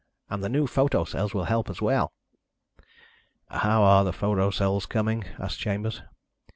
And 0.31 0.43
the 0.43 0.49
new 0.49 0.65
photo 0.65 1.03
cells 1.03 1.35
will 1.35 1.43
be 1.43 1.49
a 1.49 1.49
help 1.49 1.69
as 1.69 1.79
well." 1.79 2.11
"How 3.51 3.83
are 3.83 4.03
the 4.03 4.11
photo 4.11 4.49
cells 4.49 4.87
coming?" 4.87 5.25
asked 5.37 5.59
Chambers. 5.59 6.01